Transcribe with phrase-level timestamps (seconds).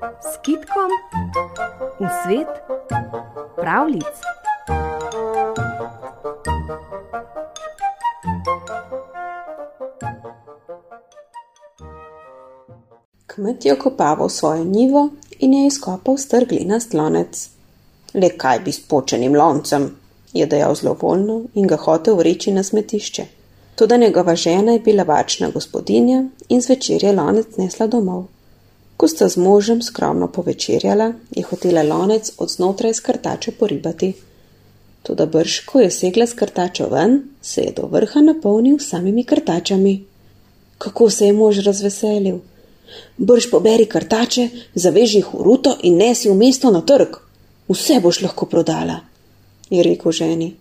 [0.00, 0.90] s kitkom
[2.00, 2.48] v svet
[3.56, 4.14] pravlic.
[13.26, 15.08] Kmet je okopaval svojo njivo
[15.38, 17.48] in je izkopal strgli na slonec.
[18.14, 19.96] Le kaj bi s počenim loncem,
[20.32, 23.26] je dejal zlovoljno in ga hotel vreči na smetišče.
[23.74, 28.39] Toda njegova žena je bila vačna gospodinja in zvečer je lonec nesla domov.
[29.00, 34.12] Ko sta z možem skromno povečerjala, je hotela lonec od znotraj skrtače poribati.
[35.02, 40.04] Toda brž, ko je segla skrtačo ven, se je do vrha napolnil samimi krtačami.
[40.78, 42.42] Kako se je mož razveselil!
[43.16, 47.16] Brž poberi krtače, zaveži jih v ruto in nesi v mesto na trg.
[47.72, 49.00] Vse boš lahko prodala,
[49.70, 50.54] je rekel ženi.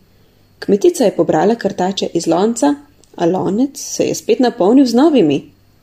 [0.60, 2.76] Kmetica je pobrala krtače iz lonca,
[3.16, 5.42] a lonec se je spet napolnil z novimi.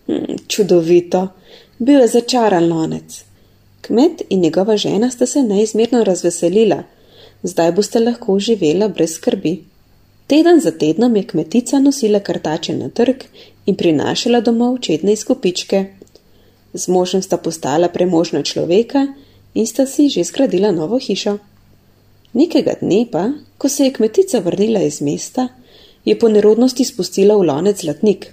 [0.09, 1.29] Hm, čudovito,
[1.79, 3.23] bil je začaran lonec.
[3.81, 6.83] Kmet in njegova žena sta se neizmerno razveselila,
[7.43, 9.65] zdaj boste lahko živela brez skrbi.
[10.27, 13.23] Teden za tednom je kmetica nosila krtače na trg
[13.67, 15.85] in prinašala domov čedne izkupičke.
[16.75, 19.07] Z možem sta postala premožna človeka
[19.55, 21.39] in sta si že zgradila novo hišo.
[22.33, 25.49] Nekega dne pa, ko se je kmetica vrnila iz mesta,
[26.05, 28.33] je po nerodnosti spustila v lonec zlatnik.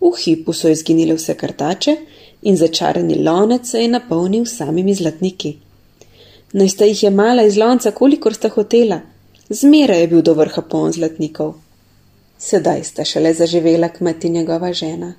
[0.00, 1.96] V hipu so izginile vse kartače
[2.42, 5.56] in začarani lonec se je napolnil samimi zlatniki.
[6.52, 9.00] Naj sta jih jemala iz lonca, kolikor sta hotela,
[9.48, 11.54] zmeraj je bil do vrha poln zlatnikov.
[12.38, 15.14] Sedaj sta šele zaživela kmet in njegova žena.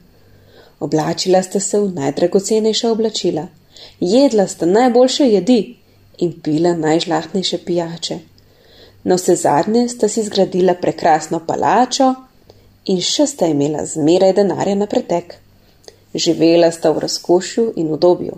[0.79, 3.47] Oblačila sta se v najdragocenejša oblačila,
[3.99, 5.75] jedla sta najboljše jedi
[6.17, 8.19] in pila najžlahtnejše pijače.
[9.03, 12.13] Na vse zadnje sta si zgradila prekrasno palačo
[12.85, 15.37] in še sta imela zmeraj denarja na pretek.
[16.13, 18.37] Živela sta v razkošju in udobju.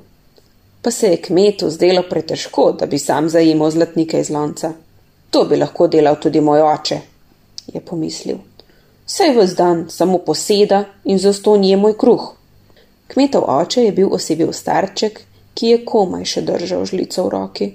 [0.82, 4.72] Pa se je kmetu zdelo pretežko, da bi sam zajemal zlatnike iz lonca.
[5.30, 7.00] To bi lahko delal tudi moj oče,
[7.74, 8.38] je pomislil.
[9.06, 12.34] Saj v zdan samo poseda in zaston je moj kruh.
[13.08, 15.22] Kmetov oče je bil osebil starček,
[15.54, 17.68] ki je komaj še držal žlico v roki.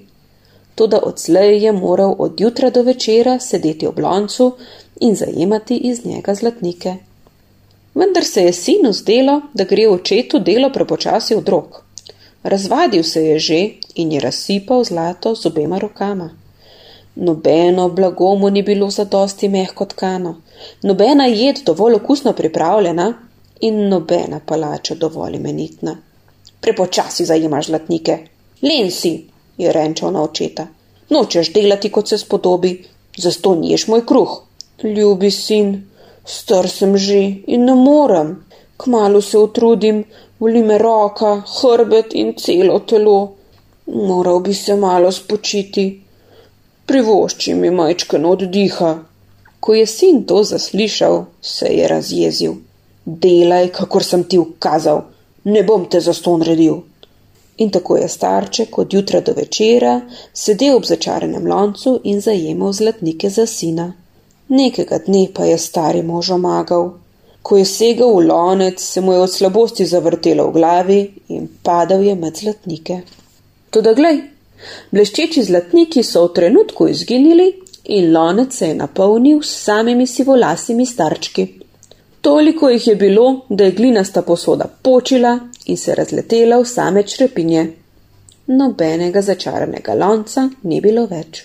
[0.75, 4.55] Toda odslej je moral od jutra do večera sedeti ob loncu
[4.99, 6.95] in zajemati iz njega zlatnike.
[7.95, 11.83] Vendar se je sinu zdelo, da gre očetu delo prepočasi od rok.
[12.43, 16.29] Razvadil se je že in je razsipal zlato z obema rokama.
[17.15, 20.35] Nobeno blago mu ni bilo zadosti mehko tkano,
[20.83, 23.13] nobena jed dovolj okusno pripravljena
[23.61, 25.97] in nobena palača dovolj imenitna.
[26.61, 28.17] Prepočasi zajemaš zlatnike.
[28.61, 29.23] Len si,
[29.57, 30.67] je renčal na očeta.
[31.09, 32.83] Nočeš delati, kot se spodobi,
[33.17, 34.41] zato niješ moj kruh.
[34.83, 35.89] Ljubi sin,
[36.25, 38.45] star sem že in ne morem.
[38.77, 40.03] Kmalo se utrudim,
[40.39, 43.19] voli me roka, hrbet in celo telo.
[43.87, 46.01] Moral bi se malo spočiti.
[46.85, 48.91] Privošči mi majčken oddiha.
[49.59, 52.53] Ko je sin to zaslišal, se je razjezil.
[53.05, 55.01] Delaj, kakor sem ti ukazal,
[55.43, 56.81] ne bom te za to naredil.
[57.57, 60.01] In tako je starček od jutra do večera
[60.33, 63.93] sedel ob začaranem loncu in zajemal zlatnike za sina.
[64.49, 66.93] Nekega dne pa je stari mož omagal.
[67.41, 72.01] Ko je segel v lonec, se mu je od slabosti zavrtelo v glavi in padal
[72.01, 73.01] je med zlatnike.
[73.69, 74.21] Toda glej,
[74.91, 77.51] bleščeči zlatniki so v trenutku izginili
[77.85, 81.47] in lonec se je napolnil s samimi sivolasimi starčki.
[82.21, 87.65] Toliko jih je bilo, da je glinasta posoda počila in se razletela v same črepinje.
[88.47, 91.43] Nobenega začaranega lonca ni bilo več.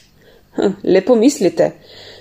[0.57, 1.71] Hm, lepo mislite,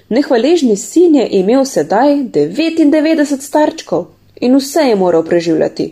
[0.09, 4.07] nehvaležni sin je imel sedaj 99 starčkov
[4.41, 5.87] in vse je moral preživljati.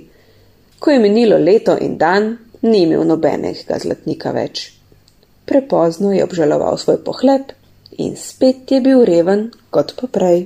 [0.79, 4.71] Ko je minilo leto in dan, ni imel nobenega zlatnika več.
[5.45, 7.51] Prepozno je obžaloval svoj pohlep
[7.97, 10.45] in spet je bil reven kot poprej.